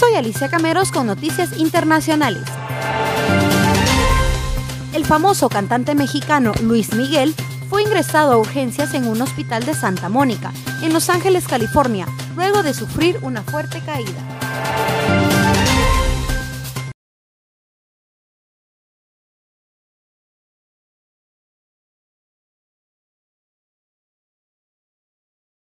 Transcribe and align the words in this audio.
Soy 0.00 0.14
Alicia 0.14 0.48
Cameros 0.48 0.92
con 0.92 1.06
noticias 1.06 1.58
internacionales. 1.58 2.44
El 4.94 5.04
famoso 5.04 5.50
cantante 5.50 5.94
mexicano 5.94 6.52
Luis 6.62 6.94
Miguel 6.94 7.34
fue 7.68 7.82
ingresado 7.82 8.32
a 8.32 8.38
urgencias 8.38 8.94
en 8.94 9.06
un 9.06 9.20
hospital 9.20 9.66
de 9.66 9.74
Santa 9.74 10.08
Mónica, 10.08 10.54
en 10.82 10.94
Los 10.94 11.10
Ángeles, 11.10 11.46
California, 11.46 12.06
luego 12.34 12.62
de 12.62 12.72
sufrir 12.72 13.18
una 13.20 13.42
fuerte 13.42 13.82
caída. 13.84 14.24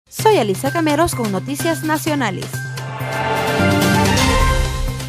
Soy 0.09 0.37
Alicia 0.37 0.71
Cameros 0.71 1.17
con 1.17 1.33
Noticias 1.33 1.83
Nacionales. 1.83 2.70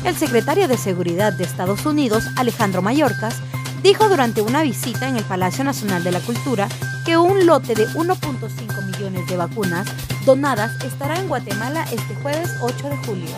El 0.03 0.15
secretario 0.15 0.67
de 0.67 0.77
Seguridad 0.77 1.31
de 1.31 1.43
Estados 1.43 1.85
Unidos, 1.85 2.25
Alejandro 2.35 2.81
Mayorkas, 2.81 3.35
dijo 3.83 4.09
durante 4.09 4.41
una 4.41 4.63
visita 4.63 5.07
en 5.07 5.15
el 5.15 5.23
Palacio 5.23 5.63
Nacional 5.63 6.03
de 6.03 6.11
la 6.11 6.19
Cultura 6.19 6.67
que 7.05 7.17
un 7.17 7.45
lote 7.45 7.75
de 7.75 7.87
1.5 7.89 8.85
millones 8.85 9.27
de 9.27 9.37
vacunas 9.37 9.87
donadas 10.25 10.83
estará 10.83 11.19
en 11.19 11.27
Guatemala 11.27 11.85
este 11.91 12.15
jueves 12.15 12.49
8 12.61 12.89
de 12.89 12.97
julio. 12.97 13.29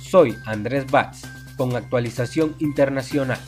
Soy 0.00 0.36
Andrés 0.46 0.90
Batz 0.90 1.22
con 1.58 1.76
actualización 1.76 2.56
internacional. 2.58 3.38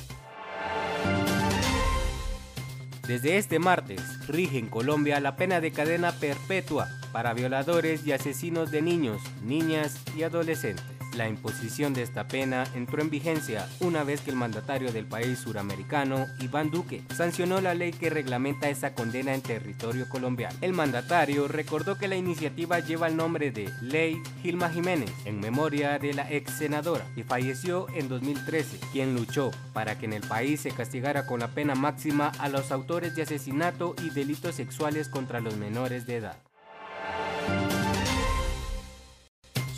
Desde 3.07 3.37
este 3.37 3.59
martes 3.59 4.01
rige 4.29 4.59
en 4.59 4.69
Colombia 4.69 5.19
la 5.19 5.35
pena 5.35 5.61
de 5.61 5.73
cadena 5.73 6.13
perpetua 6.13 6.89
para 7.13 7.35
violadores 7.35 8.07
y 8.07 8.13
asesinos 8.13 8.71
de 8.71 8.81
niños, 8.81 9.21
niñas 9.43 10.01
y 10.17 10.23
adolescentes. 10.23 10.92
La 11.17 11.29
imposición 11.29 11.93
de 11.93 12.03
esta 12.03 12.27
pena 12.27 12.65
entró 12.75 13.03
en 13.03 13.11
vigencia 13.11 13.69
una 13.81 14.03
vez 14.03 14.23
que 14.23 14.31
el 14.31 14.37
mandatario 14.37 14.93
del 14.93 15.07
país 15.07 15.39
suramericano, 15.39 16.27
Iván 16.41 16.71
Duque, 16.71 17.03
sancionó 17.15 17.61
la 17.61 17.75
ley 17.75 17.93
que 17.93 18.09
reglamenta 18.09 18.71
esa 18.71 18.95
condena 18.95 19.35
en 19.35 19.43
territorio 19.43 20.09
colombiano. 20.09 20.57
El 20.63 20.73
mandatario 20.73 21.49
recordó 21.49 21.99
que 21.99 22.09
la 22.09 22.17
iniciativa 22.17 22.81
lleva 22.81 23.09
el 23.09 23.17
nombre 23.17 23.51
de 23.51 23.71
Ley 23.83 24.23
Gilma 24.43 24.71
Jiménez, 24.71 25.13
en 25.27 25.41
memoria 25.41 25.99
de 25.99 26.15
la 26.15 26.31
ex 26.33 26.53
senadora, 26.53 27.07
y 27.15 27.23
falleció 27.23 27.89
en 27.91 28.09
2013, 28.09 28.81
quien 28.93 29.15
luchó 29.15 29.51
para 29.75 29.99
que 29.99 30.07
en 30.07 30.15
el 30.15 30.23
país 30.23 30.61
se 30.61 30.71
castigara 30.71 31.27
con 31.27 31.41
la 31.41 31.49
pena 31.49 31.75
máxima 31.75 32.33
a 32.39 32.49
los 32.49 32.73
autores 32.73 33.15
de 33.15 33.23
asesinato 33.23 33.95
y 34.03 34.11
delitos 34.11 34.55
sexuales 34.55 35.09
contra 35.09 35.41
los 35.41 35.57
menores 35.57 36.07
de 36.07 36.17
edad. 36.17 36.52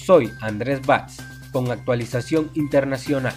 Soy 0.05 0.31
Andrés 0.43 0.83
Batz 0.85 1.17
con 1.51 1.71
actualización 1.71 2.51
internacional. 2.53 3.35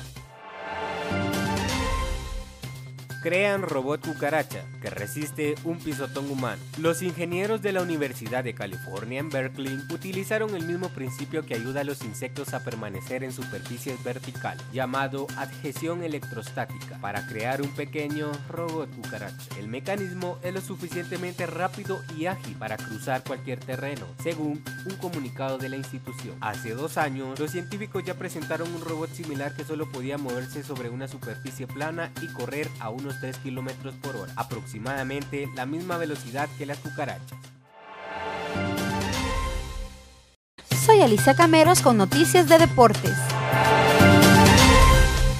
Crean 3.27 3.61
robot 3.61 4.07
cucaracha 4.07 4.63
que 4.81 4.89
resiste 4.89 5.55
un 5.65 5.79
pisotón 5.79 6.31
humano. 6.31 6.61
Los 6.77 7.01
ingenieros 7.01 7.61
de 7.61 7.73
la 7.73 7.81
Universidad 7.81 8.41
de 8.41 8.55
California 8.55 9.19
en 9.19 9.29
Berkeley 9.29 9.77
utilizaron 9.91 10.55
el 10.55 10.65
mismo 10.65 10.87
principio 10.87 11.45
que 11.45 11.53
ayuda 11.53 11.81
a 11.81 11.83
los 11.83 12.05
insectos 12.05 12.53
a 12.53 12.63
permanecer 12.63 13.25
en 13.25 13.33
superficies 13.33 14.01
verticales, 14.01 14.63
llamado 14.71 15.27
adhesión 15.35 16.05
electrostática, 16.05 16.99
para 17.01 17.27
crear 17.27 17.61
un 17.61 17.67
pequeño 17.75 18.31
robot 18.47 18.89
cucaracha. 18.95 19.59
El 19.59 19.67
mecanismo 19.67 20.39
es 20.41 20.53
lo 20.53 20.61
suficientemente 20.61 21.45
rápido 21.47 22.01
y 22.17 22.27
ágil 22.27 22.55
para 22.55 22.77
cruzar 22.77 23.25
cualquier 23.25 23.59
terreno, 23.59 24.05
según 24.23 24.63
un 24.85 24.95
comunicado 24.95 25.57
de 25.57 25.67
la 25.67 25.75
institución. 25.75 26.37
Hace 26.39 26.69
dos 26.75 26.97
años, 26.97 27.37
los 27.37 27.51
científicos 27.51 28.05
ya 28.05 28.13
presentaron 28.13 28.73
un 28.73 28.85
robot 28.85 29.09
similar 29.09 29.53
que 29.53 29.65
solo 29.65 29.91
podía 29.91 30.17
moverse 30.17 30.63
sobre 30.63 30.87
una 30.87 31.09
superficie 31.09 31.67
plana 31.67 32.13
y 32.21 32.27
correr 32.27 32.69
a 32.79 32.89
unos 32.89 33.16
3 33.19 33.37
km 33.37 33.91
por 34.01 34.15
hora, 34.15 34.33
aproximadamente 34.35 35.47
la 35.55 35.65
misma 35.65 35.97
velocidad 35.97 36.49
que 36.57 36.65
las 36.65 36.77
cucarachas. 36.79 37.37
Soy 40.85 41.01
Alicia 41.01 41.35
Cameros 41.35 41.81
con 41.81 41.97
noticias 41.97 42.47
de 42.47 42.59
deportes. 42.59 43.17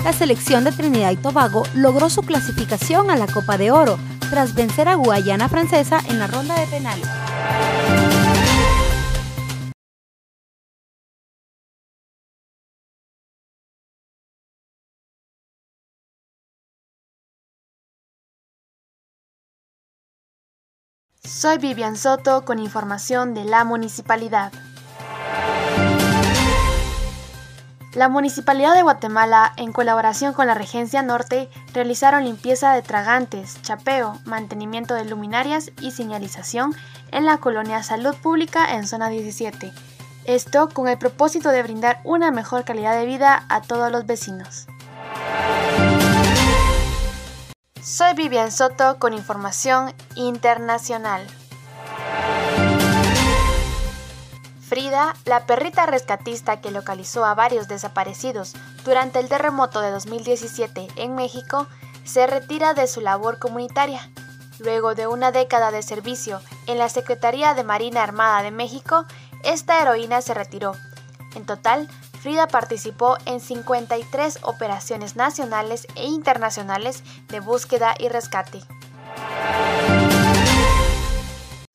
La 0.03 0.13
selección 0.13 0.63
de 0.63 0.71
Trinidad 0.71 1.11
y 1.11 1.17
Tobago 1.17 1.63
logró 1.73 2.09
su 2.09 2.21
clasificación 2.21 3.11
a 3.11 3.15
la 3.15 3.27
Copa 3.27 3.57
de 3.57 3.71
Oro 3.71 3.97
tras 4.29 4.53
vencer 4.53 4.87
a 4.87 4.95
Guayana 4.95 5.49
Francesa 5.49 6.01
en 6.07 6.19
la 6.19 6.27
ronda 6.27 6.59
de 6.59 6.67
penales. 6.67 7.07
Soy 21.27 21.57
Vivian 21.57 21.97
Soto 21.97 22.45
con 22.45 22.57
información 22.57 23.33
de 23.33 23.43
la 23.43 23.65
municipalidad. 23.65 24.53
La 27.93 28.07
Municipalidad 28.07 28.73
de 28.73 28.81
Guatemala, 28.81 29.51
en 29.57 29.73
colaboración 29.73 30.33
con 30.33 30.47
la 30.47 30.53
Regencia 30.53 31.01
Norte, 31.01 31.49
realizaron 31.73 32.23
limpieza 32.23 32.71
de 32.73 32.81
tragantes, 32.81 33.61
chapeo, 33.61 34.17
mantenimiento 34.23 34.93
de 34.93 35.03
luminarias 35.03 35.71
y 35.81 35.91
señalización 35.91 36.73
en 37.11 37.25
la 37.25 37.39
colonia 37.39 37.83
Salud 37.83 38.15
Pública 38.15 38.75
en 38.75 38.87
zona 38.87 39.09
17. 39.09 39.73
Esto 40.23 40.69
con 40.69 40.87
el 40.87 40.97
propósito 40.97 41.49
de 41.49 41.61
brindar 41.61 41.99
una 42.05 42.31
mejor 42.31 42.63
calidad 42.63 42.97
de 42.97 43.05
vida 43.05 43.45
a 43.49 43.61
todos 43.61 43.91
los 43.91 44.05
vecinos. 44.05 44.67
Soy 47.97 48.13
Vivian 48.13 48.51
Soto 48.51 48.99
con 48.99 49.13
información 49.13 49.91
internacional. 50.13 51.25
Frida, 54.61 55.15
la 55.25 55.47
perrita 55.47 55.87
rescatista 55.87 56.61
que 56.61 56.69
localizó 56.69 57.25
a 57.25 57.33
varios 57.33 57.67
desaparecidos 57.67 58.53
durante 58.85 59.17
el 59.17 59.27
terremoto 59.29 59.81
de 59.81 59.89
2017 59.89 60.89
en 60.95 61.15
México, 61.15 61.65
se 62.03 62.27
retira 62.27 62.75
de 62.75 62.85
su 62.85 63.01
labor 63.01 63.39
comunitaria. 63.39 64.11
Luego 64.59 64.93
de 64.93 65.07
una 65.07 65.31
década 65.31 65.71
de 65.71 65.81
servicio 65.81 66.39
en 66.67 66.77
la 66.77 66.89
Secretaría 66.89 67.55
de 67.55 67.63
Marina 67.63 68.03
Armada 68.03 68.43
de 68.43 68.51
México, 68.51 69.05
esta 69.43 69.81
heroína 69.81 70.21
se 70.21 70.35
retiró. 70.35 70.73
En 71.33 71.47
total, 71.47 71.89
Frida 72.21 72.47
participó 72.47 73.17
en 73.25 73.39
53 73.39 74.39
operaciones 74.41 75.15
nacionales 75.15 75.87
e 75.95 76.05
internacionales 76.05 77.03
de 77.27 77.39
búsqueda 77.39 77.93
y 77.99 78.09
rescate. 78.09 78.61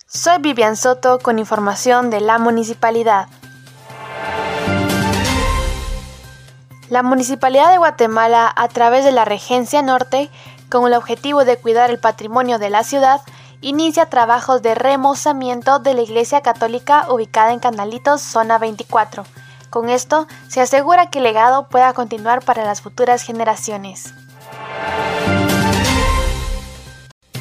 Soy 0.06 0.38
Vivian 0.40 0.76
Soto 0.76 1.20
con 1.20 1.38
información 1.38 2.10
de 2.10 2.20
la 2.20 2.38
municipalidad. 2.38 3.28
La 6.90 7.02
Municipalidad 7.02 7.70
de 7.70 7.78
Guatemala, 7.78 8.52
a 8.54 8.68
través 8.68 9.04
de 9.04 9.12
la 9.12 9.24
Regencia 9.24 9.80
Norte, 9.80 10.28
con 10.68 10.86
el 10.86 10.92
objetivo 10.92 11.46
de 11.46 11.56
cuidar 11.56 11.88
el 11.88 11.98
patrimonio 11.98 12.58
de 12.58 12.68
la 12.68 12.84
ciudad, 12.84 13.22
inicia 13.62 14.10
trabajos 14.10 14.60
de 14.60 14.74
remozamiento 14.74 15.78
de 15.78 15.94
la 15.94 16.02
Iglesia 16.02 16.42
Católica 16.42 17.06
ubicada 17.10 17.52
en 17.52 17.60
Canalitos, 17.60 18.20
zona 18.20 18.58
24 18.58 19.24
con 19.72 19.88
esto, 19.88 20.28
se 20.46 20.60
asegura 20.60 21.10
que 21.10 21.18
el 21.18 21.24
legado 21.24 21.66
pueda 21.66 21.92
continuar 21.94 22.44
para 22.44 22.64
las 22.64 22.80
futuras 22.80 23.24
generaciones. 23.24 24.14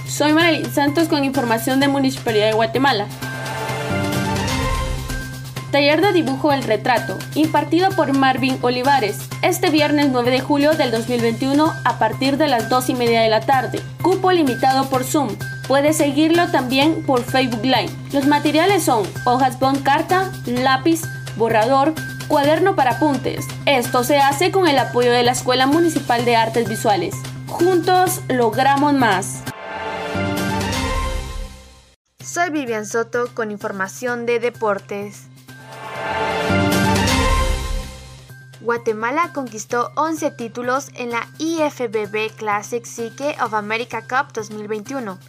Soy 0.08 0.34
Marilyn 0.34 0.74
Santos 0.74 1.08
con 1.08 1.24
información 1.24 1.80
de 1.80 1.88
Municipalidad 1.88 2.48
de 2.48 2.54
Guatemala. 2.54 3.08
Taller 5.72 6.02
de 6.02 6.12
dibujo 6.12 6.52
El 6.52 6.64
Retrato, 6.64 7.18
impartido 7.34 7.90
por 7.92 8.14
Marvin 8.18 8.58
Olivares, 8.62 9.18
este 9.42 9.70
viernes 9.70 10.10
9 10.12 10.32
de 10.32 10.42
julio 10.42 10.74
del 10.74 10.92
2021 10.92 11.74
a 11.86 11.98
partir 11.98 12.38
de 12.38 12.48
las 12.48 12.70
2 12.70 12.90
y 12.90 12.94
media 12.94 13.22
de 13.22 13.30
la 13.30 13.42
tarde. 13.42 13.82
Cupo 14.02 14.32
limitado 14.32 14.90
por 14.90 15.04
Zoom. 15.04 15.30
Puedes 15.68 15.98
seguirlo 15.98 16.48
también 16.50 17.06
por 17.06 17.24
Facebook 17.24 17.64
Live. 17.64 17.92
Los 18.12 18.28
materiales 18.28 18.84
son 18.84 19.04
hojas 19.26 19.60
bond 19.60 19.84
carta, 19.84 20.30
lápiz, 20.46 21.02
borrador, 21.38 21.94
Cuaderno 22.32 22.78
para 22.78 22.92
apuntes. 22.92 23.46
Esto 23.66 24.06
se 24.06 24.18
hace 24.18 24.54
con 24.54 24.66
el 24.66 24.80
apoyo 24.80 25.12
de 25.12 25.22
la 25.22 25.34
Escuela 25.34 25.68
Municipal 25.68 26.24
de 26.24 26.38
Artes 26.38 26.70
Visuales. 26.70 27.14
Juntos 27.48 28.22
logramos 28.30 28.94
más. 28.94 29.44
Soy 32.24 32.50
Vivian 32.50 32.86
Soto 32.86 33.28
con 33.34 33.52
información 33.52 34.26
de 34.26 34.40
deportes. 34.40 35.28
Guatemala 38.62 39.32
conquistó 39.34 39.92
11 39.98 40.32
títulos 40.32 40.90
en 40.96 41.10
la 41.10 41.28
IFBB 41.38 42.34
Classic 42.38 42.86
Psyche 42.86 43.36
of 43.44 43.54
America 43.54 44.04
Cup 44.04 44.32
2021. 44.34 45.20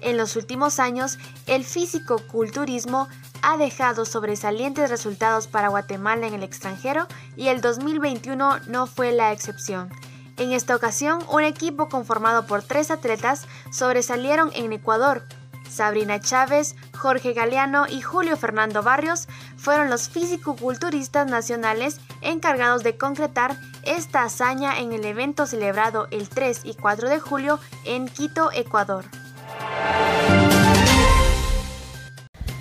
En 0.00 0.16
los 0.16 0.36
últimos 0.36 0.78
años, 0.78 1.18
el 1.46 1.64
físico-culturismo 1.64 3.08
ha 3.42 3.56
dejado 3.56 4.04
sobresalientes 4.04 4.90
resultados 4.90 5.46
para 5.46 5.68
Guatemala 5.68 6.26
en 6.26 6.34
el 6.34 6.42
extranjero 6.42 7.06
y 7.36 7.48
el 7.48 7.60
2021 7.60 8.60
no 8.66 8.86
fue 8.86 9.12
la 9.12 9.32
excepción. 9.32 9.90
En 10.36 10.52
esta 10.52 10.76
ocasión, 10.76 11.18
un 11.30 11.42
equipo 11.42 11.88
conformado 11.88 12.46
por 12.46 12.62
tres 12.62 12.90
atletas 12.90 13.46
sobresalieron 13.72 14.52
en 14.54 14.72
Ecuador. 14.72 15.24
Sabrina 15.68 16.20
Chávez, 16.20 16.76
Jorge 16.96 17.32
Galeano 17.34 17.86
y 17.86 18.00
Julio 18.00 18.36
Fernando 18.36 18.82
Barrios 18.82 19.28
fueron 19.56 19.90
los 19.90 20.08
físico-culturistas 20.08 21.28
nacionales 21.28 22.00
encargados 22.22 22.82
de 22.82 22.96
concretar 22.96 23.56
esta 23.82 24.22
hazaña 24.22 24.78
en 24.78 24.92
el 24.92 25.04
evento 25.04 25.46
celebrado 25.46 26.08
el 26.10 26.28
3 26.28 26.62
y 26.64 26.74
4 26.74 27.08
de 27.08 27.20
julio 27.20 27.58
en 27.84 28.08
Quito, 28.08 28.50
Ecuador. 28.52 29.04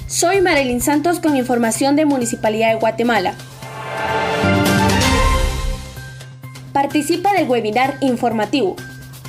Soy 0.07 0.39
Marilyn 0.39 0.79
Santos 0.79 1.19
con 1.19 1.35
información 1.35 1.97
de 1.97 2.05
Municipalidad 2.05 2.69
de 2.69 2.79
Guatemala. 2.79 3.33
Participa 6.71 7.33
del 7.33 7.49
webinar 7.49 7.97
informativo. 7.99 8.77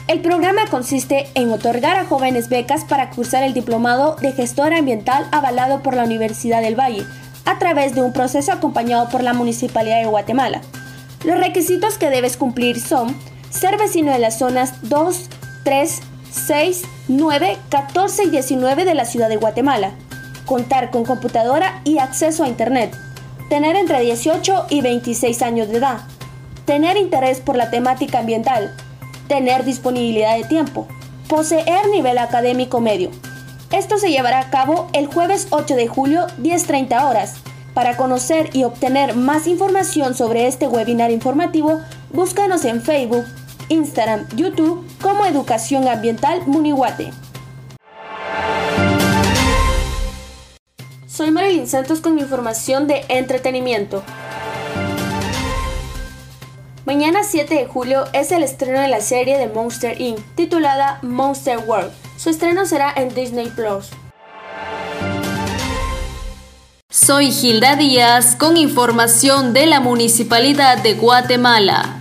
El 0.06 0.20
programa 0.20 0.66
consiste 0.70 1.26
en 1.34 1.50
otorgar 1.50 1.96
a 1.96 2.04
jóvenes 2.04 2.48
becas 2.48 2.84
para 2.84 3.10
cursar 3.10 3.42
el 3.42 3.54
diplomado 3.54 4.14
de 4.20 4.30
gestor 4.30 4.72
ambiental 4.72 5.26
avalado 5.32 5.82
por 5.82 5.96
la 5.96 6.04
Universidad 6.04 6.62
del 6.62 6.78
Valle, 6.78 7.04
a 7.44 7.58
través 7.58 7.96
de 7.96 8.02
un 8.02 8.12
proceso 8.12 8.52
acompañado 8.52 9.08
por 9.08 9.24
la 9.24 9.34
Municipalidad 9.34 9.98
de 9.98 10.06
Guatemala. 10.06 10.60
Los 11.24 11.40
requisitos 11.40 11.98
que 11.98 12.08
debes 12.08 12.36
cumplir 12.36 12.80
son 12.80 13.16
ser 13.50 13.76
vecino 13.78 14.12
de 14.12 14.20
las 14.20 14.38
zonas 14.38 14.74
2, 14.82 15.28
3, 15.64 16.00
6, 16.30 16.82
9, 17.08 17.56
14 17.68 18.24
y 18.26 18.30
19 18.30 18.84
de 18.84 18.94
la 18.94 19.06
ciudad 19.06 19.28
de 19.28 19.38
Guatemala, 19.38 19.94
contar 20.48 20.90
con 20.90 21.04
computadora 21.04 21.80
y 21.84 21.98
acceso 21.98 22.42
a 22.42 22.48
Internet, 22.48 22.96
tener 23.50 23.76
entre 23.76 24.00
18 24.00 24.66
y 24.70 24.80
26 24.80 25.42
años 25.42 25.68
de 25.68 25.76
edad, 25.76 25.98
tener 26.64 26.96
interés 26.96 27.40
por 27.40 27.56
la 27.56 27.70
temática 27.70 28.20
ambiental, 28.20 28.74
tener 29.28 29.64
disponibilidad 29.64 30.36
de 30.36 30.44
tiempo, 30.44 30.88
poseer 31.28 31.88
nivel 31.90 32.16
académico 32.18 32.80
medio. 32.80 33.10
Esto 33.70 33.98
se 33.98 34.10
llevará 34.10 34.40
a 34.40 34.50
cabo 34.50 34.88
el 34.94 35.06
jueves 35.06 35.48
8 35.50 35.76
de 35.76 35.86
julio 35.86 36.26
10.30 36.40 37.04
horas. 37.04 37.34
Para 37.74 37.96
conocer 37.96 38.48
y 38.54 38.64
obtener 38.64 39.14
más 39.14 39.46
información 39.46 40.14
sobre 40.14 40.46
este 40.46 40.66
webinar 40.66 41.10
informativo, 41.10 41.80
búscanos 42.12 42.64
en 42.64 42.82
Facebook, 42.82 43.24
Instagram, 43.68 44.26
YouTube 44.34 44.84
como 45.02 45.26
Educación 45.26 45.86
Ambiental 45.86 46.40
Munihuate. 46.46 47.12
Santos 51.68 52.00
con 52.00 52.18
información 52.18 52.86
de 52.86 53.04
entretenimiento. 53.08 54.02
Mañana 56.86 57.22
7 57.22 57.54
de 57.54 57.66
julio 57.66 58.06
es 58.14 58.32
el 58.32 58.42
estreno 58.42 58.80
de 58.80 58.88
la 58.88 59.02
serie 59.02 59.36
de 59.36 59.46
Monster 59.48 60.00
Inc. 60.00 60.20
titulada 60.34 60.98
Monster 61.02 61.58
World. 61.58 61.92
Su 62.16 62.30
estreno 62.30 62.64
será 62.64 62.92
en 62.96 63.14
Disney 63.14 63.48
Plus. 63.48 63.90
Soy 66.90 67.28
Hilda 67.28 67.76
Díaz 67.76 68.36
con 68.36 68.56
información 68.56 69.52
de 69.52 69.66
la 69.66 69.80
Municipalidad 69.80 70.78
de 70.82 70.94
Guatemala. 70.94 71.97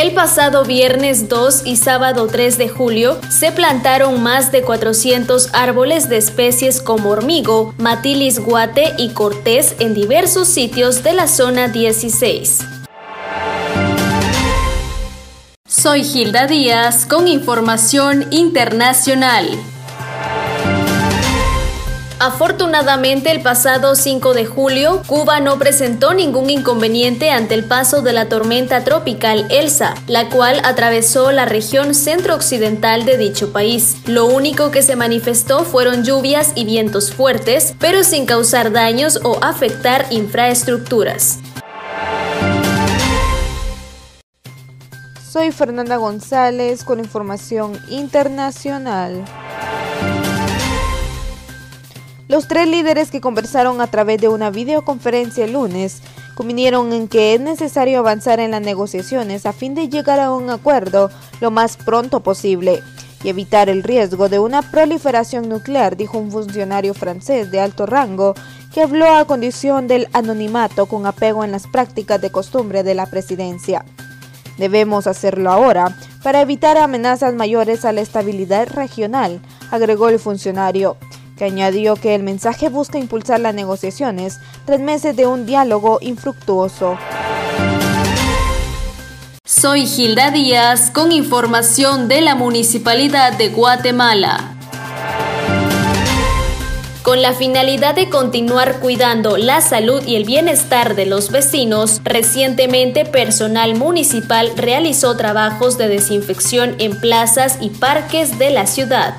El 0.00 0.14
pasado 0.14 0.64
viernes 0.64 1.28
2 1.28 1.66
y 1.66 1.76
sábado 1.76 2.26
3 2.26 2.56
de 2.56 2.70
julio 2.70 3.20
se 3.28 3.52
plantaron 3.52 4.22
más 4.22 4.50
de 4.50 4.62
400 4.62 5.50
árboles 5.52 6.08
de 6.08 6.16
especies 6.16 6.80
como 6.80 7.10
hormigo, 7.10 7.74
matilis 7.76 8.38
guate 8.38 8.94
y 8.96 9.10
cortés 9.10 9.76
en 9.78 9.92
diversos 9.92 10.48
sitios 10.48 11.02
de 11.02 11.12
la 11.12 11.28
zona 11.28 11.68
16. 11.68 12.60
Soy 15.68 16.00
Hilda 16.00 16.46
Díaz 16.46 17.04
con 17.04 17.28
información 17.28 18.24
internacional. 18.30 19.50
Afortunadamente, 22.22 23.30
el 23.30 23.40
pasado 23.40 23.94
5 23.94 24.34
de 24.34 24.44
julio, 24.44 25.00
Cuba 25.06 25.40
no 25.40 25.58
presentó 25.58 26.12
ningún 26.12 26.50
inconveniente 26.50 27.30
ante 27.30 27.54
el 27.54 27.64
paso 27.64 28.02
de 28.02 28.12
la 28.12 28.28
tormenta 28.28 28.84
tropical 28.84 29.46
Elsa, 29.48 29.94
la 30.06 30.28
cual 30.28 30.60
atravesó 30.64 31.32
la 31.32 31.46
región 31.46 31.94
centro-occidental 31.94 33.06
de 33.06 33.16
dicho 33.16 33.54
país. 33.54 33.96
Lo 34.04 34.26
único 34.26 34.70
que 34.70 34.82
se 34.82 34.96
manifestó 34.96 35.64
fueron 35.64 36.04
lluvias 36.04 36.52
y 36.56 36.66
vientos 36.66 37.10
fuertes, 37.10 37.74
pero 37.80 38.04
sin 38.04 38.26
causar 38.26 38.70
daños 38.70 39.20
o 39.24 39.42
afectar 39.42 40.04
infraestructuras. 40.10 41.38
Soy 45.26 45.52
Fernanda 45.52 45.96
González 45.96 46.84
con 46.84 46.98
información 46.98 47.80
internacional. 47.88 49.24
Los 52.30 52.46
tres 52.46 52.68
líderes 52.68 53.10
que 53.10 53.20
conversaron 53.20 53.80
a 53.80 53.88
través 53.88 54.20
de 54.20 54.28
una 54.28 54.50
videoconferencia 54.50 55.46
el 55.46 55.54
lunes 55.54 56.00
convinieron 56.36 56.92
en 56.92 57.08
que 57.08 57.34
es 57.34 57.40
necesario 57.40 57.98
avanzar 57.98 58.38
en 58.38 58.52
las 58.52 58.62
negociaciones 58.62 59.46
a 59.46 59.52
fin 59.52 59.74
de 59.74 59.88
llegar 59.88 60.20
a 60.20 60.30
un 60.32 60.48
acuerdo 60.48 61.10
lo 61.40 61.50
más 61.50 61.76
pronto 61.76 62.20
posible 62.20 62.84
y 63.24 63.30
evitar 63.30 63.68
el 63.68 63.82
riesgo 63.82 64.28
de 64.28 64.38
una 64.38 64.62
proliferación 64.62 65.48
nuclear, 65.48 65.96
dijo 65.96 66.18
un 66.18 66.30
funcionario 66.30 66.94
francés 66.94 67.50
de 67.50 67.58
alto 67.58 67.84
rango 67.84 68.34
que 68.72 68.80
habló 68.80 69.12
a 69.12 69.24
condición 69.24 69.88
del 69.88 70.06
anonimato 70.12 70.86
con 70.86 71.06
apego 71.06 71.42
en 71.42 71.50
las 71.50 71.66
prácticas 71.66 72.20
de 72.20 72.30
costumbre 72.30 72.84
de 72.84 72.94
la 72.94 73.06
presidencia. 73.06 73.84
Debemos 74.56 75.08
hacerlo 75.08 75.50
ahora 75.50 75.96
para 76.22 76.42
evitar 76.42 76.78
amenazas 76.78 77.34
mayores 77.34 77.84
a 77.84 77.90
la 77.90 78.02
estabilidad 78.02 78.68
regional, 78.68 79.40
agregó 79.72 80.10
el 80.10 80.20
funcionario 80.20 80.96
que 81.40 81.46
añadió 81.46 81.96
que 81.96 82.14
el 82.14 82.22
mensaje 82.22 82.68
busca 82.68 82.98
impulsar 82.98 83.40
las 83.40 83.54
negociaciones 83.54 84.40
tras 84.66 84.78
meses 84.78 85.16
de 85.16 85.26
un 85.26 85.46
diálogo 85.46 85.96
infructuoso. 86.02 86.98
Soy 89.42 89.84
Hilda 89.84 90.32
Díaz 90.32 90.90
con 90.90 91.12
información 91.12 92.08
de 92.08 92.20
la 92.20 92.34
Municipalidad 92.34 93.38
de 93.38 93.48
Guatemala. 93.48 94.54
Con 97.02 97.22
la 97.22 97.32
finalidad 97.32 97.94
de 97.94 98.10
continuar 98.10 98.78
cuidando 98.80 99.38
la 99.38 99.62
salud 99.62 100.02
y 100.06 100.16
el 100.16 100.24
bienestar 100.24 100.94
de 100.94 101.06
los 101.06 101.30
vecinos, 101.30 102.02
recientemente 102.04 103.06
personal 103.06 103.76
municipal 103.76 104.52
realizó 104.56 105.16
trabajos 105.16 105.78
de 105.78 105.88
desinfección 105.88 106.74
en 106.78 107.00
plazas 107.00 107.56
y 107.62 107.70
parques 107.70 108.38
de 108.38 108.50
la 108.50 108.66
ciudad. 108.66 109.14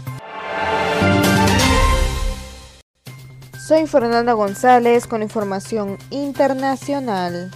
Soy 3.71 3.87
Fernanda 3.87 4.33
González 4.33 5.07
con 5.07 5.23
información 5.23 5.97
internacional. 6.09 7.49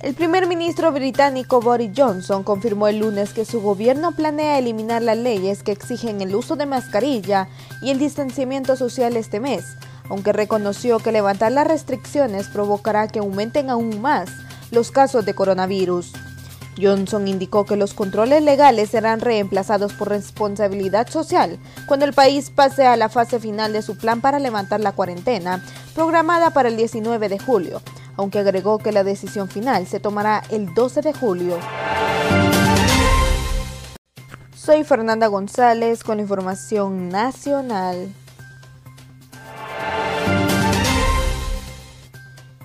El 0.00 0.14
primer 0.14 0.46
ministro 0.46 0.90
británico 0.90 1.60
Boris 1.60 1.90
Johnson 1.94 2.44
confirmó 2.44 2.88
el 2.88 3.00
lunes 3.00 3.34
que 3.34 3.44
su 3.44 3.60
gobierno 3.60 4.12
planea 4.12 4.58
eliminar 4.58 5.02
las 5.02 5.18
leyes 5.18 5.62
que 5.62 5.72
exigen 5.72 6.22
el 6.22 6.34
uso 6.34 6.56
de 6.56 6.64
mascarilla 6.64 7.46
y 7.82 7.90
el 7.90 7.98
distanciamiento 7.98 8.74
social 8.74 9.18
este 9.18 9.38
mes, 9.38 9.66
aunque 10.08 10.32
reconoció 10.32 10.98
que 10.98 11.12
levantar 11.12 11.52
las 11.52 11.68
restricciones 11.68 12.48
provocará 12.48 13.06
que 13.06 13.18
aumenten 13.18 13.68
aún 13.68 14.00
más 14.00 14.30
los 14.70 14.90
casos 14.90 15.26
de 15.26 15.34
coronavirus. 15.34 16.10
Johnson 16.80 17.26
indicó 17.28 17.64
que 17.64 17.76
los 17.76 17.94
controles 17.94 18.42
legales 18.42 18.90
serán 18.90 19.20
reemplazados 19.20 19.92
por 19.92 20.08
responsabilidad 20.08 21.08
social 21.08 21.58
cuando 21.86 22.04
el 22.04 22.12
país 22.12 22.50
pase 22.50 22.86
a 22.86 22.96
la 22.96 23.08
fase 23.08 23.40
final 23.40 23.72
de 23.72 23.82
su 23.82 23.96
plan 23.96 24.20
para 24.20 24.38
levantar 24.38 24.80
la 24.80 24.92
cuarentena, 24.92 25.62
programada 25.94 26.50
para 26.50 26.68
el 26.68 26.76
19 26.76 27.28
de 27.28 27.38
julio, 27.38 27.82
aunque 28.16 28.38
agregó 28.38 28.78
que 28.78 28.92
la 28.92 29.04
decisión 29.04 29.48
final 29.48 29.86
se 29.86 30.00
tomará 30.00 30.42
el 30.50 30.72
12 30.74 31.02
de 31.02 31.12
julio. 31.12 31.58
Soy 34.54 34.84
Fernanda 34.84 35.28
González 35.28 36.04
con 36.04 36.20
información 36.20 37.08
nacional. 37.08 38.12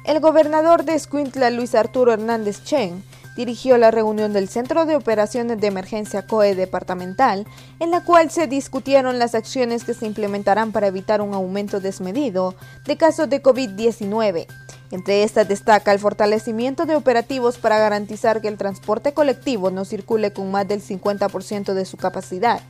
El 0.05 0.20
gobernador 0.20 0.84
de 0.84 0.96
Escuintla, 0.96 1.50
Luis 1.50 1.75
Arturo 1.75 2.12
Hernández 2.12 2.62
Chen, 2.65 3.01
dirigió 3.35 3.77
la 3.77 3.91
reunión 3.91 4.33
del 4.33 4.49
Centro 4.49 4.85
de 4.85 4.95
Operaciones 4.95 5.59
de 5.59 5.67
Emergencia 5.67 6.25
COE 6.25 6.55
departamental, 6.55 7.47
en 7.79 7.91
la 7.91 8.03
cual 8.03 8.29
se 8.31 8.47
discutieron 8.47 9.19
las 9.19 9.35
acciones 9.35 9.83
que 9.83 9.93
se 9.93 10.05
implementarán 10.05 10.71
para 10.71 10.87
evitar 10.87 11.21
un 11.21 11.33
aumento 11.33 11.79
desmedido 11.79 12.55
de 12.85 12.97
casos 12.97 13.29
de 13.29 13.41
COVID-19 13.41 14.47
Entre 14.91 15.23
estas 15.23 15.47
destaca 15.47 15.91
el 15.91 15.99
fortalecimiento 15.99 16.85
de 16.85 16.95
operativos 16.95 17.57
para 17.57 17.79
garantizar 17.79 18.41
que 18.41 18.47
el 18.47 18.57
transporte 18.57 19.13
colectivo 19.13 19.71
no 19.71 19.85
circule 19.85 20.31
con 20.31 20.51
más 20.51 20.67
del 20.67 20.81
50% 20.81 21.73
de 21.73 21.85
su 21.85 21.97
capacidad. 21.97 22.61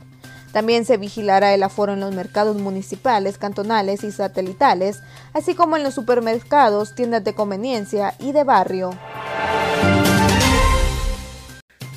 También 0.54 0.84
se 0.84 0.96
vigilará 0.96 1.52
el 1.52 1.64
aforo 1.64 1.94
en 1.94 2.00
los 2.00 2.14
mercados 2.14 2.56
municipales, 2.56 3.38
cantonales 3.38 4.04
y 4.04 4.12
satelitales, 4.12 5.00
así 5.32 5.56
como 5.56 5.76
en 5.76 5.82
los 5.82 5.94
supermercados, 5.94 6.94
tiendas 6.94 7.24
de 7.24 7.34
conveniencia 7.34 8.14
y 8.20 8.30
de 8.30 8.44
barrio. 8.44 8.92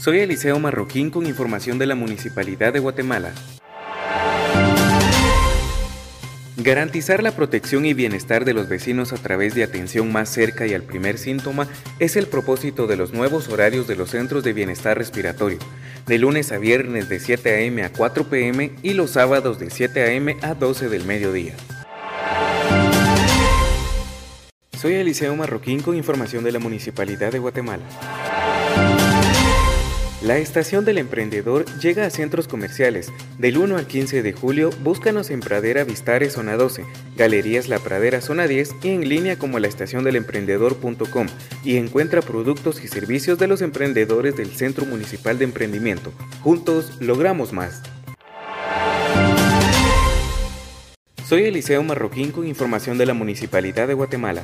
Soy 0.07 0.19
Eliseo 0.19 0.57
Marroquín 0.57 1.09
con 1.09 1.25
información 1.25 1.77
de 1.79 1.85
la 1.85 1.93
Municipalidad 1.93 2.71
de 2.71 2.79
Guatemala. 2.79 3.33
Garantizar 6.55 7.21
la 7.21 7.33
protección 7.33 7.85
y 7.85 7.93
bienestar 7.93 8.45
de 8.45 8.53
los 8.53 8.69
vecinos 8.69 9.11
a 9.11 9.17
través 9.17 9.53
de 9.53 9.65
atención 9.65 10.09
más 10.09 10.29
cerca 10.29 10.65
y 10.65 10.73
al 10.73 10.83
primer 10.83 11.17
síntoma 11.17 11.67
es 11.99 12.15
el 12.15 12.27
propósito 12.27 12.87
de 12.87 12.95
los 12.95 13.11
nuevos 13.11 13.49
horarios 13.49 13.85
de 13.85 13.97
los 13.97 14.11
centros 14.11 14.45
de 14.45 14.53
bienestar 14.53 14.97
respiratorio, 14.97 15.59
de 16.05 16.17
lunes 16.17 16.53
a 16.53 16.57
viernes 16.57 17.09
de 17.09 17.19
7 17.19 17.55
a.m. 17.55 17.83
a 17.83 17.91
4 17.91 18.29
p.m. 18.29 18.71
y 18.81 18.93
los 18.93 19.09
sábados 19.11 19.59
de 19.59 19.69
7 19.69 20.03
a.m. 20.03 20.37
a 20.41 20.53
12 20.53 20.87
del 20.87 21.03
mediodía. 21.03 21.53
Soy 24.79 24.93
Eliseo 24.93 25.35
Marroquín 25.35 25.81
con 25.81 25.97
información 25.97 26.45
de 26.45 26.53
la 26.53 26.59
Municipalidad 26.59 27.33
de 27.33 27.39
Guatemala. 27.39 27.83
La 30.21 30.39
estación 30.39 30.83
del 30.83 30.97
emprendedor 30.97 31.65
llega 31.79 32.07
a 32.07 32.09
centros 32.09 32.47
comerciales. 32.47 33.13
Del 33.37 33.59
1 33.59 33.77
al 33.77 33.85
15 33.85 34.23
de 34.23 34.33
julio, 34.33 34.71
búscanos 34.81 35.29
en 35.29 35.41
Pradera 35.41 35.83
Vistares 35.83 36.33
Zona 36.33 36.57
12, 36.57 36.85
Galerías 37.15 37.69
La 37.69 37.77
Pradera 37.77 38.19
Zona 38.19 38.47
10 38.47 38.77
y 38.81 38.89
en 38.89 39.07
línea 39.07 39.37
como 39.37 39.59
la 39.59 39.67
estación 39.67 40.03
del 40.03 40.15
emprendedor.com 40.15 41.27
y 41.63 41.77
encuentra 41.77 42.23
productos 42.23 42.83
y 42.83 42.87
servicios 42.87 43.37
de 43.37 43.45
los 43.45 43.61
emprendedores 43.61 44.35
del 44.35 44.49
Centro 44.49 44.87
Municipal 44.87 45.37
de 45.37 45.45
Emprendimiento. 45.45 46.11
Juntos 46.41 46.93
logramos 46.99 47.53
más. 47.53 47.83
Soy 51.27 51.43
Eliseo 51.43 51.83
Marroquín 51.83 52.31
con 52.31 52.47
información 52.47 52.97
de 52.97 53.05
la 53.05 53.13
Municipalidad 53.13 53.87
de 53.87 53.93
Guatemala. 53.93 54.41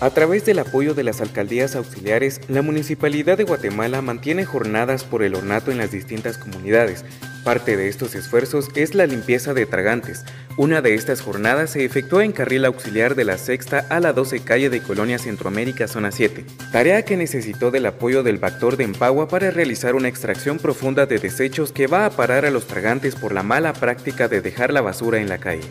A 0.00 0.10
través 0.10 0.44
del 0.44 0.58
apoyo 0.58 0.92
de 0.94 1.04
las 1.04 1.20
alcaldías 1.20 1.76
auxiliares, 1.76 2.40
la 2.48 2.62
Municipalidad 2.62 3.38
de 3.38 3.44
Guatemala 3.44 4.02
mantiene 4.02 4.44
jornadas 4.44 5.04
por 5.04 5.22
el 5.22 5.34
ornato 5.34 5.70
en 5.70 5.78
las 5.78 5.92
distintas 5.92 6.36
comunidades. 6.36 7.04
Parte 7.44 7.76
de 7.76 7.88
estos 7.88 8.14
esfuerzos 8.14 8.68
es 8.74 8.94
la 8.94 9.06
limpieza 9.06 9.54
de 9.54 9.66
tragantes. 9.66 10.24
Una 10.56 10.82
de 10.82 10.94
estas 10.94 11.20
jornadas 11.20 11.70
se 11.70 11.84
efectuó 11.84 12.22
en 12.22 12.32
carril 12.32 12.64
auxiliar 12.64 13.14
de 13.14 13.24
la 13.24 13.38
sexta 13.38 13.86
a 13.88 14.00
la 14.00 14.12
12 14.12 14.40
calle 14.40 14.68
de 14.68 14.80
Colonia 14.80 15.18
Centroamérica, 15.18 15.86
zona 15.86 16.10
7. 16.10 16.44
Tarea 16.72 17.04
que 17.04 17.16
necesitó 17.16 17.70
del 17.70 17.86
apoyo 17.86 18.22
del 18.22 18.38
Bactor 18.38 18.76
de 18.76 18.84
Empagua 18.84 19.28
para 19.28 19.50
realizar 19.50 19.94
una 19.94 20.08
extracción 20.08 20.58
profunda 20.58 21.06
de 21.06 21.18
desechos 21.18 21.70
que 21.70 21.86
va 21.86 22.04
a 22.04 22.10
parar 22.10 22.44
a 22.44 22.50
los 22.50 22.66
tragantes 22.66 23.14
por 23.14 23.32
la 23.32 23.42
mala 23.42 23.72
práctica 23.72 24.26
de 24.26 24.40
dejar 24.40 24.72
la 24.72 24.80
basura 24.80 25.20
en 25.20 25.28
la 25.28 25.38
calle. 25.38 25.68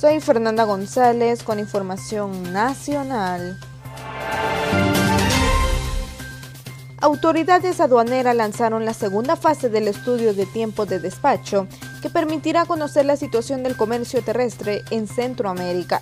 Soy 0.00 0.18
Fernanda 0.20 0.64
González 0.64 1.42
con 1.42 1.58
información 1.58 2.54
nacional. 2.54 3.60
Autoridades 7.02 7.80
aduaneras 7.80 8.34
lanzaron 8.34 8.86
la 8.86 8.94
segunda 8.94 9.36
fase 9.36 9.68
del 9.68 9.88
estudio 9.88 10.32
de 10.32 10.46
tiempo 10.46 10.86
de 10.86 11.00
despacho 11.00 11.66
que 12.00 12.08
permitirá 12.08 12.64
conocer 12.64 13.04
la 13.04 13.18
situación 13.18 13.62
del 13.62 13.76
comercio 13.76 14.22
terrestre 14.22 14.80
en 14.90 15.06
Centroamérica. 15.06 16.00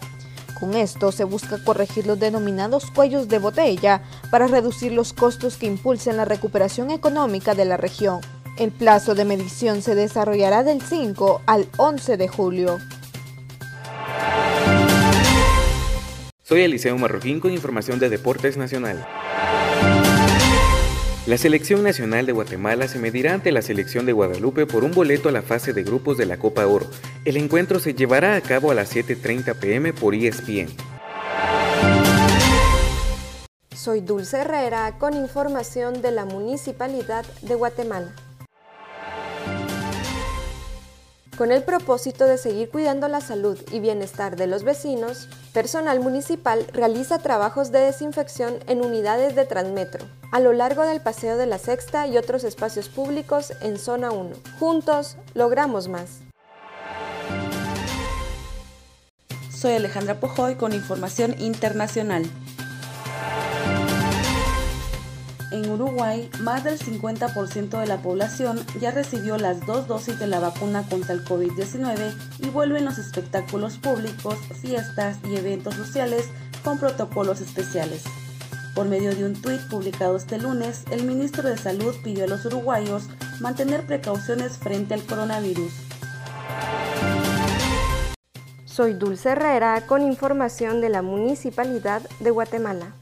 Con 0.61 0.75
esto 0.75 1.11
se 1.11 1.25
busca 1.25 1.59
corregir 1.65 2.07
los 2.07 2.21
denominados 2.21 2.93
cuellos 2.93 3.27
de 3.27 3.41
botella 3.41 4.03
para 4.31 4.47
reducir 4.47 4.93
los 4.93 5.13
costos 5.13 5.57
que 5.57 5.67
impulsen 5.67 6.17
la 6.17 6.25
recuperación 6.25 6.93
económica 6.93 7.57
de 7.57 7.65
la 7.65 7.77
región. 7.77 8.21
El 8.59 8.71
plazo 8.71 9.17
de 9.17 9.25
medición 9.25 9.83
se 9.83 9.97
desarrollará 9.97 10.63
del 10.63 10.83
5 10.83 11.43
al 11.47 11.69
11 11.79 12.17
de 12.17 12.29
julio. 12.29 12.79
Soy 16.49 16.63
Eliseo 16.63 16.97
Marroquín 16.97 17.41
con 17.41 17.53
información 17.53 17.99
de 17.99 18.09
Deportes 18.09 18.57
Nacional. 18.57 19.07
La 21.27 21.37
selección 21.37 21.83
nacional 21.83 22.25
de 22.25 22.33
Guatemala 22.33 22.89
se 22.89 22.99
medirá 22.99 23.35
ante 23.35 23.53
la 23.53 23.61
selección 23.61 24.07
de 24.07 24.15
Guadalupe 24.15 24.65
por 24.65 24.83
un 24.83 24.93
boleto 24.93 25.29
a 25.29 25.33
la 25.33 25.43
fase 25.43 25.75
de 25.75 25.83
grupos 25.83 26.17
de 26.17 26.25
la 26.25 26.39
Copa 26.39 26.67
Oro. 26.67 26.87
El 27.27 27.37
encuentro 27.37 27.81
se 27.81 27.93
llevará 27.93 28.35
a 28.35 28.41
cabo 28.41 28.71
a 28.71 28.75
las 28.75 28.97
7.30 28.97 29.57
pm 29.57 29.93
por 29.93 30.15
ESPN. 30.15 30.69
Soy 33.77 34.01
Dulce 34.01 34.39
Herrera 34.39 34.97
con 34.99 35.13
información 35.13 36.01
de 36.01 36.13
la 36.13 36.25
Municipalidad 36.25 37.27
de 37.43 37.55
Guatemala. 37.57 38.15
Con 41.39 41.53
el 41.53 41.63
propósito 41.63 42.25
de 42.25 42.37
seguir 42.37 42.69
cuidando 42.69 43.07
la 43.07 43.21
salud 43.21 43.57
y 43.71 43.79
bienestar 43.79 44.35
de 44.35 44.49
los 44.49 44.65
vecinos, 44.65 45.29
personal 45.53 46.01
municipal 46.01 46.67
realiza 46.73 47.21
trabajos 47.21 47.71
de 47.71 47.79
desinfección 47.79 48.55
en 48.67 48.85
unidades 48.85 49.37
de 49.37 49.45
Transmetro, 49.45 50.05
a 50.33 50.41
lo 50.41 50.53
largo 50.53 50.83
del 50.83 51.01
Paseo 51.01 51.37
de 51.37 51.47
la 51.47 51.59
Sexta 51.59 52.09
y 52.09 52.19
otros 52.19 52.43
espacios 52.43 52.89
públicos 52.89 53.53
en 53.63 53.79
Zona 53.79 54.11
1. 54.11 54.35
Juntos, 54.59 55.17
logramos 55.35 55.87
más. 55.87 56.23
Soy 59.49 59.75
Alejandra 59.75 60.19
Pojoy 60.19 60.57
con 60.57 60.73
información 60.73 61.37
internacional. 61.39 62.25
En 65.51 65.71
Uruguay, 65.71 66.29
más 66.41 66.63
del 66.63 66.79
50% 66.79 67.81
de 67.81 67.87
la 67.87 68.03
población 68.03 68.61
ya 68.81 68.91
recibió 68.91 69.39
las 69.39 69.65
dos 69.65 69.87
dosis 69.87 70.19
de 70.19 70.27
la 70.27 70.41
vacuna 70.41 70.83
contra 70.87 71.15
el 71.15 71.25
COVID-19 71.25 72.13
y 72.41 72.51
vuelven 72.51 72.85
los 72.85 72.99
espectáculos 72.99 73.79
públicos, 73.79 74.37
fiestas 74.61 75.17
y 75.25 75.37
eventos 75.37 75.75
sociales 75.75 76.29
con 76.63 76.79
protocolos 76.79 77.41
especiales. 77.41 78.05
Por 78.75 78.89
medio 78.89 79.15
de 79.15 79.25
un 79.25 79.41
tuit 79.41 79.61
publicado 79.71 80.17
este 80.19 80.39
lunes, 80.39 80.85
el 80.91 81.05
ministro 81.05 81.49
de 81.49 81.57
Salud 81.57 81.95
pidió 82.05 82.25
a 82.25 82.29
los 82.29 82.45
uruguayos 82.45 83.09
mantener 83.41 83.87
precauciones 83.87 84.59
frente 84.59 84.93
al 84.93 85.03
coronavirus. 85.03 85.73
Soy 88.67 88.93
Dulce 88.93 89.31
Herrera 89.31 89.87
con 89.87 90.03
información 90.03 90.83
de 90.83 90.91
la 90.91 91.01
Municipalidad 91.01 92.03
de 92.21 92.31
Guatemala. 92.31 92.95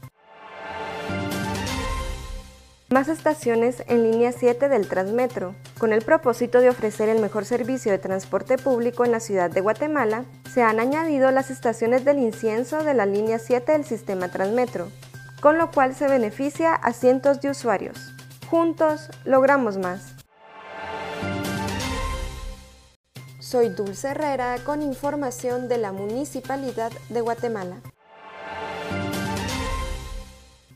Más 2.89 3.09
estaciones 3.09 3.83
en 3.87 4.09
línea 4.09 4.31
7 4.31 4.69
del 4.69 4.87
Transmetro. 4.87 5.55
Con 5.77 5.91
el 5.91 6.03
propósito 6.03 6.61
de 6.61 6.69
ofrecer 6.69 7.09
el 7.09 7.19
mejor 7.19 7.43
servicio 7.43 7.91
de 7.91 7.97
transporte 7.97 8.57
público 8.57 9.03
en 9.03 9.11
la 9.11 9.19
ciudad 9.19 9.51
de 9.51 9.59
Guatemala, 9.59 10.23
se 10.49 10.61
han 10.63 10.79
añadido 10.79 11.29
las 11.31 11.51
estaciones 11.51 12.05
del 12.05 12.17
incienso 12.19 12.85
de 12.85 12.93
la 12.93 13.05
línea 13.05 13.39
7 13.39 13.73
del 13.73 13.83
sistema 13.83 14.29
Transmetro, 14.29 14.87
con 15.41 15.57
lo 15.57 15.69
cual 15.69 15.95
se 15.95 16.07
beneficia 16.07 16.75
a 16.75 16.93
cientos 16.93 17.41
de 17.41 17.49
usuarios. 17.49 18.13
Juntos 18.49 19.09
logramos 19.25 19.77
más. 19.77 20.15
Soy 23.39 23.67
Dulce 23.67 24.11
Herrera 24.11 24.59
con 24.63 24.81
información 24.81 25.67
de 25.67 25.77
la 25.77 25.91
Municipalidad 25.91 26.93
de 27.09 27.19
Guatemala. 27.19 27.81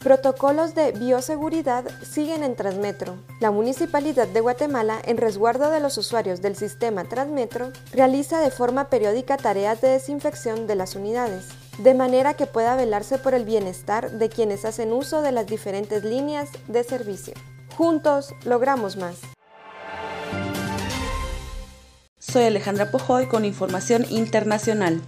Protocolos 0.04 0.74
de 0.74 0.94
bioseguridad 0.94 1.86
siguen 2.02 2.42
en 2.42 2.56
Transmetro. 2.56 3.18
La 3.40 3.52
Municipalidad 3.52 4.28
de 4.28 4.40
Guatemala, 4.40 5.00
en 5.06 5.18
resguardo 5.18 5.70
de 5.70 5.80
los 5.80 5.96
usuarios 6.00 6.42
del 6.42 6.56
sistema 6.56 7.04
Transmetro, 7.04 7.72
realiza 7.94 8.40
de 8.40 8.50
forma 8.50 8.90
periódica 8.90 9.38
tareas 9.38 9.80
de 9.80 9.90
desinfección 9.90 10.66
de 10.66 10.74
las 10.74 10.96
unidades, 10.96 11.50
de 11.78 11.94
manera 11.94 12.34
que 12.34 12.48
pueda 12.48 12.76
velarse 12.76 13.20
por 13.20 13.36
el 13.36 13.46
bienestar 13.46 14.10
de 14.10 14.30
quienes 14.30 14.66
hacen 14.66 14.92
uso 14.92 15.22
de 15.22 15.34
las 15.34 15.46
diferentes 15.46 16.04
líneas 16.04 16.50
de 16.68 16.84
servicio. 16.84 17.36
Juntos 17.78 18.34
logramos 18.44 18.98
más. 18.98 19.18
Soy 22.18 22.46
Alejandra 22.46 22.90
Pojoy 22.90 23.28
con 23.28 23.46
información 23.46 24.04
internacional. 24.10 25.00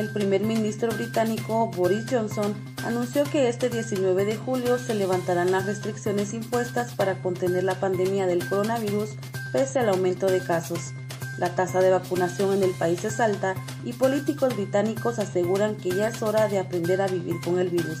El 0.00 0.10
primer 0.10 0.42
ministro 0.42 0.90
británico 0.92 1.68
Boris 1.68 2.06
Johnson 2.10 2.54
anunció 2.84 3.24
que 3.24 3.48
este 3.48 3.68
19 3.68 4.24
de 4.24 4.36
julio 4.36 4.78
se 4.78 4.94
levantarán 4.94 5.52
las 5.52 5.66
restricciones 5.66 6.34
impuestas 6.34 6.94
para 6.94 7.20
contener 7.22 7.64
la 7.64 7.74
pandemia 7.74 8.26
del 8.26 8.46
coronavirus 8.48 9.10
pese 9.52 9.78
al 9.78 9.90
aumento 9.90 10.26
de 10.26 10.40
casos. 10.40 10.92
La 11.38 11.54
tasa 11.54 11.80
de 11.80 11.90
vacunación 11.90 12.54
en 12.54 12.62
el 12.62 12.72
país 12.72 13.04
es 13.04 13.20
alta 13.20 13.54
y 13.84 13.92
políticos 13.92 14.56
británicos 14.56 15.18
aseguran 15.18 15.76
que 15.76 15.90
ya 15.90 16.08
es 16.08 16.22
hora 16.22 16.48
de 16.48 16.58
aprender 16.58 17.00
a 17.00 17.06
vivir 17.06 17.36
con 17.44 17.58
el 17.58 17.70
virus. 17.70 17.98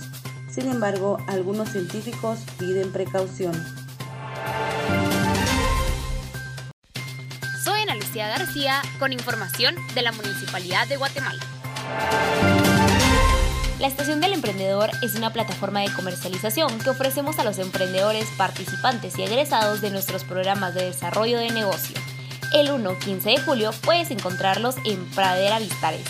Sin 0.50 0.68
embargo, 0.68 1.18
algunos 1.28 1.70
científicos 1.70 2.40
piden 2.58 2.92
precaución. 2.92 3.52
Lucía 8.10 8.28
García 8.28 8.82
con 8.98 9.12
información 9.12 9.76
de 9.94 10.02
la 10.02 10.10
Municipalidad 10.10 10.88
de 10.88 10.96
Guatemala. 10.96 11.59
La 13.80 13.86
Estación 13.86 14.20
del 14.20 14.34
Emprendedor 14.34 14.90
es 15.02 15.14
una 15.14 15.32
plataforma 15.32 15.80
de 15.80 15.90
comercialización 15.92 16.78
que 16.80 16.90
ofrecemos 16.90 17.38
a 17.38 17.44
los 17.44 17.58
emprendedores, 17.58 18.28
participantes 18.36 19.18
y 19.18 19.22
egresados 19.22 19.80
de 19.80 19.90
nuestros 19.90 20.24
programas 20.24 20.74
de 20.74 20.84
desarrollo 20.84 21.38
de 21.38 21.50
negocio. 21.50 21.96
El 22.52 22.68
1-15 22.68 23.22
de 23.22 23.38
julio 23.38 23.70
puedes 23.82 24.10
encontrarlos 24.10 24.74
en 24.84 25.02
Pradera 25.12 25.58
Vistares. 25.58 26.04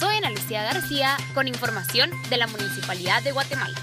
Soy 0.00 0.16
Ana 0.16 0.30
Lucía 0.30 0.64
García 0.64 1.16
con 1.32 1.46
información 1.46 2.10
de 2.28 2.36
la 2.38 2.48
Municipalidad 2.48 3.22
de 3.22 3.30
Guatemala. 3.30 3.78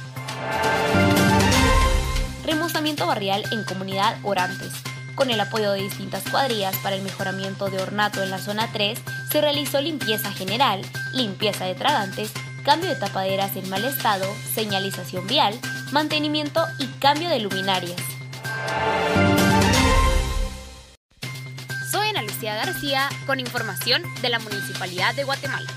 Remozamiento 2.46 3.08
barrial 3.08 3.46
en 3.52 3.64
Comunidad 3.64 4.18
Orantes. 4.24 4.74
Con 5.16 5.30
el 5.30 5.40
apoyo 5.40 5.72
de 5.72 5.82
distintas 5.82 6.24
cuadrillas 6.30 6.76
para 6.78 6.96
el 6.96 7.04
mejoramiento 7.04 7.70
de 7.70 7.82
ornato 7.82 8.24
en 8.24 8.32
la 8.32 8.40
zona 8.40 8.70
3, 8.74 9.00
se 9.32 9.42
realizó 9.42 9.80
limpieza 9.80 10.32
general, 10.32 10.82
limpieza 11.14 11.66
de 11.66 11.76
tragantes, 11.76 12.32
cambio 12.64 12.90
de 12.90 12.96
tapaderas 12.96 13.56
en 13.56 13.70
mal 13.70 13.86
estado, 13.86 14.26
señalización 14.56 15.28
vial, 15.28 15.60
mantenimiento 15.92 16.66
y 16.80 16.88
cambio 17.00 17.30
de 17.30 17.40
luminarias. 17.40 18.02
Soy 21.92 22.08
Ana 22.08 22.24
Lucía 22.24 22.56
García 22.56 23.08
con 23.28 23.40
información 23.40 24.02
de 24.24 24.30
la 24.30 24.40
Municipalidad 24.40 25.14
de 25.14 25.26
Guatemala. 25.26 25.70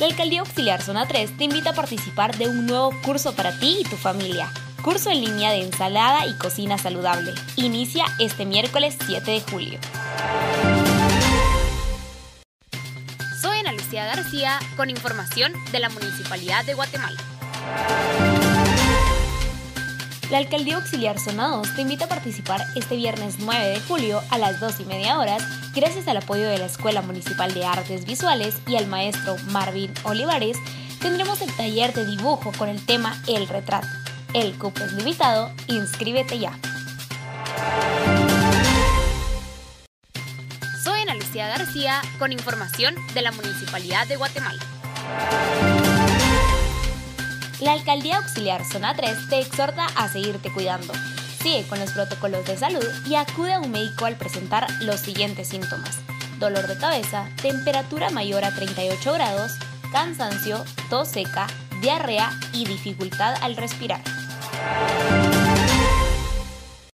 La 0.00 0.06
Alcaldía 0.06 0.40
Auxiliar 0.40 0.82
Zona 0.82 1.06
3 1.06 1.36
te 1.36 1.44
invita 1.44 1.70
a 1.70 1.74
participar 1.74 2.36
de 2.38 2.48
un 2.48 2.66
nuevo 2.66 2.90
curso 3.02 3.36
para 3.36 3.56
ti 3.58 3.82
y 3.84 3.88
tu 3.88 3.96
familia. 3.96 4.50
Curso 4.82 5.10
en 5.10 5.20
línea 5.20 5.50
de 5.50 5.62
ensalada 5.62 6.26
y 6.26 6.32
cocina 6.34 6.78
saludable. 6.78 7.34
Inicia 7.56 8.06
este 8.18 8.46
miércoles 8.46 8.96
7 9.06 9.30
de 9.30 9.40
julio. 9.42 9.78
Soy 13.42 13.58
Ana 13.58 13.72
Lucía 13.72 14.06
García 14.06 14.58
con 14.76 14.88
información 14.88 15.52
de 15.70 15.80
la 15.80 15.90
Municipalidad 15.90 16.64
de 16.64 16.72
Guatemala. 16.72 17.20
La 20.30 20.38
Alcaldía 20.38 20.76
Auxiliar 20.76 21.18
Zona 21.18 21.48
2 21.48 21.74
te 21.74 21.82
invita 21.82 22.06
a 22.06 22.08
participar 22.08 22.62
este 22.74 22.96
viernes 22.96 23.34
9 23.38 23.68
de 23.68 23.80
julio 23.80 24.22
a 24.30 24.38
las 24.38 24.60
2 24.60 24.80
y 24.80 24.84
media 24.84 25.18
horas 25.18 25.42
gracias 25.74 26.08
al 26.08 26.16
apoyo 26.16 26.48
de 26.48 26.56
la 26.56 26.66
Escuela 26.66 27.02
Municipal 27.02 27.52
de 27.52 27.66
Artes 27.66 28.06
Visuales 28.06 28.56
y 28.66 28.76
al 28.76 28.86
maestro 28.86 29.36
Marvin 29.50 29.92
Olivares, 30.04 30.56
tendremos 31.00 31.42
el 31.42 31.52
taller 31.54 31.92
de 31.92 32.06
dibujo 32.06 32.52
con 32.56 32.68
el 32.68 32.84
tema 32.86 33.20
El 33.26 33.46
retrato. 33.46 33.99
El 34.32 34.56
cupo 34.56 34.84
es 34.84 34.92
limitado, 34.92 35.50
inscríbete 35.66 36.38
ya. 36.38 36.56
Soy 40.84 41.00
Ana 41.00 41.16
Lucía 41.16 41.48
García 41.48 42.00
con 42.20 42.30
información 42.30 42.94
de 43.12 43.22
la 43.22 43.32
Municipalidad 43.32 44.06
de 44.06 44.16
Guatemala. 44.16 44.62
La 47.60 47.72
Alcaldía 47.72 48.18
Auxiliar 48.18 48.64
Zona 48.64 48.94
3 48.94 49.28
te 49.28 49.40
exhorta 49.40 49.86
a 49.96 50.08
seguirte 50.08 50.52
cuidando. 50.52 50.92
Sigue 51.42 51.66
con 51.66 51.80
los 51.80 51.90
protocolos 51.90 52.46
de 52.46 52.56
salud 52.56 52.86
y 53.06 53.16
acude 53.16 53.54
a 53.54 53.60
un 53.60 53.72
médico 53.72 54.04
al 54.04 54.14
presentar 54.14 54.68
los 54.82 55.00
siguientes 55.00 55.48
síntomas. 55.48 55.98
Dolor 56.38 56.68
de 56.68 56.78
cabeza, 56.78 57.28
temperatura 57.42 58.10
mayor 58.10 58.44
a 58.44 58.54
38 58.54 59.12
grados, 59.12 59.52
cansancio, 59.90 60.64
tos 60.88 61.08
seca, 61.08 61.48
diarrea 61.80 62.30
y 62.52 62.64
dificultad 62.64 63.34
al 63.42 63.56
respirar. 63.56 64.02
Música 64.60 65.39